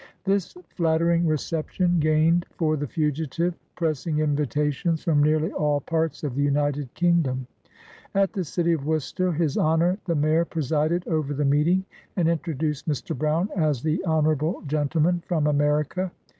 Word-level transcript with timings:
This 0.23 0.57
flattering 0.69 1.27
reception 1.27 1.99
gained 1.99 2.47
for 2.53 2.75
the 2.75 2.87
fugitive 2.87 3.53
pressing 3.75 4.17
invitations 4.17 5.03
from 5.03 5.21
nearly 5.21 5.51
all 5.51 5.79
parts 5.79 6.23
of 6.23 6.33
the 6.33 6.41
United 6.41 6.91
Kingdom. 6.95 7.45
At 8.15 8.33
the 8.33 8.43
city 8.43 8.73
of 8.73 8.87
Worcester, 8.87 9.31
His 9.31 9.57
Honor 9.57 9.99
the 10.05 10.15
Mayor 10.15 10.43
presided 10.43 11.07
over 11.07 11.35
the 11.35 11.45
meeting, 11.45 11.85
and 12.15 12.27
introduced 12.27 12.89
Mr. 12.89 13.15
Brown 13.15 13.49
as" 13.55 13.83
the 13.83 14.03
honorable 14.03 14.63
gentleman 14.65 15.21
from 15.27 15.45
America." 15.45 16.09